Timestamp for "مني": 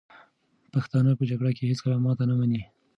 2.39-2.61